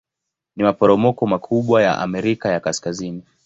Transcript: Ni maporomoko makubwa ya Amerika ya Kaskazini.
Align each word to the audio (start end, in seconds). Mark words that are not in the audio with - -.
Ni 0.55 0.63
maporomoko 0.63 1.27
makubwa 1.27 1.83
ya 1.83 1.97
Amerika 1.99 2.49
ya 2.51 2.59
Kaskazini. 2.59 3.23